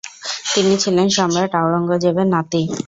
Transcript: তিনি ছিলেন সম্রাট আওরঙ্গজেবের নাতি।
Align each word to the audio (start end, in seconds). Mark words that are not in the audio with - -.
তিনি 0.53 0.73
ছিলেন 0.83 1.07
সম্রাট 1.17 1.51
আওরঙ্গজেবের 1.55 2.27
নাতি। 2.33 2.61